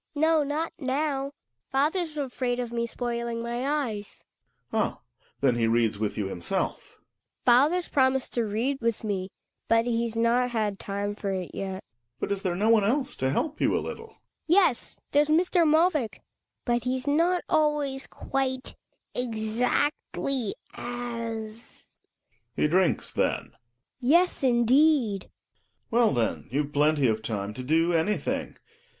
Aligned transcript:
No, 0.15 0.41
not 0.41 0.73
now; 0.79 1.31
father's 1.69 2.17
afraid 2.17 2.59
of 2.59 2.71
me 2.73 2.87
spoiling 2.87 3.43
my 3.43 3.63
eyes. 3.63 4.23
Gregers. 4.71 4.93
Oh! 4.95 5.01
then 5.41 5.53
he 5.57 5.67
reads 5.67 5.99
with 5.99 6.17
you 6.17 6.25
himself. 6.25 6.93
Hedvig. 6.97 7.45
Father's 7.45 7.87
promised 7.87 8.33
to 8.33 8.43
read 8.43 8.79
with 8.81 9.03
me, 9.03 9.29
but 9.67 9.85
he's 9.85 10.15
not 10.15 10.49
had 10.49 10.79
time 10.79 11.13
for 11.13 11.29
it 11.31 11.51
yet. 11.53 11.83
Gregers. 12.17 12.17
But 12.19 12.31
is 12.31 12.41
there 12.41 12.55
no 12.55 12.71
one 12.71 12.83
else 12.83 13.15
to 13.17 13.29
help 13.29 13.61
you 13.61 13.77
a 13.77 13.77
little? 13.77 14.07
Hedvig. 14.07 14.17
Yes, 14.47 14.97
there's 15.11 15.27
Mr. 15.29 15.67
Molvik; 15.69 16.21
but 16.65 16.83
he 16.83 16.99
not 17.05 17.43
always 17.47 18.07
quite— 18.07 18.73
exactly— 19.13 20.55
as 20.73 21.45
Gregers. 21.45 21.87
He 22.55 22.67
drinks 22.67 23.11
then? 23.11 23.43
Hedvig, 23.43 23.55
Yes, 23.99 24.41
indeed. 24.43 25.21
GREGKFtS. 25.21 25.91
Well, 25.91 26.11
then 26.15 26.47
you've 26.49 26.73
plenty 26.73 27.05
of 27.07 27.21
time 27.21 27.53
to 27.53 27.61
do 27.61 27.93
anything. 27.93 28.57